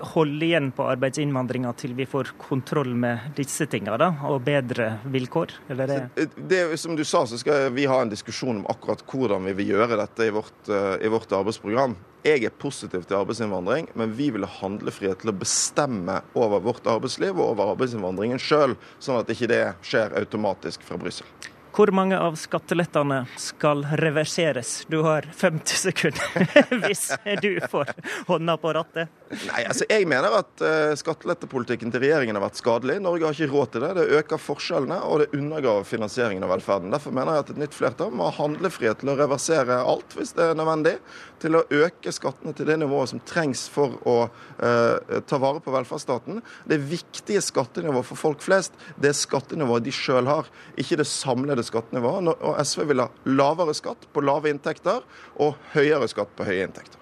holde 0.00 0.46
igjen 0.46 0.70
på 0.72 0.86
arbeidsinnvandringa 0.88 1.72
til 1.78 1.94
vi 1.98 2.06
får 2.08 2.32
kontroll 2.40 2.92
med 2.96 3.32
disse 3.36 3.66
tinga, 3.70 3.96
da, 4.00 4.10
og 4.30 4.42
bedre 4.46 4.92
vilkår? 5.12 5.56
Eller 5.72 5.90
det? 5.90 6.28
det? 6.36 6.62
Som 6.80 6.96
du 6.96 7.04
sa, 7.04 7.26
så 7.26 7.38
skal 7.40 7.68
vi 7.76 7.86
ha 7.90 8.00
en 8.02 8.12
diskusjon 8.12 8.62
om 8.62 8.68
akkurat 8.70 9.04
hvordan 9.10 9.44
vi 9.50 9.56
vil 9.60 9.74
gjøre 9.74 10.00
dette 10.00 10.28
i 10.28 10.34
vårt, 10.34 10.62
eh, 10.68 10.96
i 11.04 11.12
vårt 11.12 11.32
arbeidsprogram. 11.36 11.96
Jeg 12.24 12.44
er 12.44 12.52
positiv 12.52 13.06
til 13.08 13.16
arbeidsinnvandring, 13.16 13.88
men 13.96 14.12
vi 14.16 14.28
vil 14.34 14.44
ha 14.44 14.52
handlefrihet 14.60 15.22
til 15.22 15.32
å 15.32 15.38
bestemme 15.40 16.18
over 16.36 16.60
vårt 16.64 16.88
arbeidsliv 16.90 17.32
og 17.38 17.54
over 17.54 17.72
arbeidsinnvandringen 17.74 18.40
sjøl, 18.42 18.76
sånn 19.00 19.22
at 19.22 19.32
ikke 19.32 19.48
det 19.48 19.62
skjer 19.86 20.16
automatisk 20.20 20.84
fra 20.84 21.00
Brussel. 21.00 21.28
Hvor 21.70 21.92
mange 21.94 22.18
av 22.18 22.34
skattelettene 22.34 23.22
skal 23.38 23.84
reverseres? 24.00 24.84
Du 24.90 25.00
har 25.06 25.22
50 25.22 25.76
sekunder 25.86 26.50
hvis 26.86 27.06
du 27.42 27.52
får 27.70 27.94
hånda 28.26 28.56
på 28.60 28.72
rattet. 28.74 29.19
Nei, 29.30 29.60
altså 29.62 29.86
Jeg 29.86 30.08
mener 30.10 30.32
at 30.40 30.62
uh, 30.64 30.90
skattelettepolitikken 30.98 31.92
til 31.94 32.02
regjeringen 32.02 32.34
har 32.34 32.42
vært 32.42 32.58
skadelig. 32.58 32.96
Norge 33.04 33.28
har 33.28 33.36
ikke 33.36 33.52
råd 33.52 33.68
til 33.70 33.84
det. 33.84 33.90
Det 34.00 34.18
øker 34.18 34.40
forskjellene, 34.42 34.96
og 35.06 35.22
det 35.22 35.28
undergraver 35.38 35.86
finansieringen 35.86 36.42
av 36.42 36.50
velferden. 36.50 36.90
Derfor 36.90 37.14
mener 37.14 37.36
jeg 37.36 37.44
at 37.44 37.52
et 37.54 37.60
nytt 37.62 37.76
flertall 37.76 38.10
må 38.10 38.26
ha 38.26 38.34
handlefrihet 38.40 39.04
til 39.04 39.12
å 39.12 39.14
reversere 39.20 39.76
alt 39.86 40.16
hvis 40.18 40.34
det 40.34 40.48
er 40.48 40.58
nødvendig. 40.58 40.96
Til 41.44 41.60
å 41.60 41.62
øke 41.62 42.14
skattene 42.16 42.56
til 42.58 42.66
det 42.72 42.80
nivået 42.82 43.12
som 43.12 43.22
trengs 43.30 43.68
for 43.70 43.94
å 44.02 44.16
uh, 44.26 45.20
ta 45.30 45.38
vare 45.38 45.62
på 45.62 45.76
velferdsstaten. 45.78 46.42
Det 46.66 46.80
viktige 46.90 47.44
skattenivået 47.46 48.10
for 48.10 48.18
folk 48.18 48.42
flest, 48.42 48.74
det 48.98 49.12
er 49.12 49.20
skattenivået 49.20 49.86
de 49.86 49.94
sjøl 49.94 50.26
har, 50.26 50.50
ikke 50.74 50.98
det 50.98 51.06
samlede 51.06 51.62
skattenivået. 51.70 52.34
Og 52.34 52.58
SV 52.66 52.88
vil 52.90 53.06
ha 53.06 53.12
lavere 53.30 53.78
skatt 53.78 54.10
på 54.10 54.26
lave 54.26 54.50
inntekter 54.50 55.06
og 55.38 55.54
høyere 55.76 56.10
skatt 56.10 56.34
på 56.34 56.50
høye 56.50 56.66
inntekter. 56.66 56.98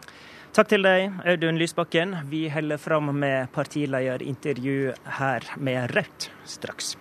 Takk 0.57 0.71
til 0.73 0.87
deg, 0.87 1.13
Audun 1.29 1.59
Lysbakken. 1.61 2.15
Vi 2.31 2.47
holder 2.49 2.81
fram 2.81 3.13
med 3.15 3.51
partilederintervju 3.53 4.95
her 5.19 5.45
med 5.61 5.93
Rødt 5.93 6.31
straks. 6.49 6.97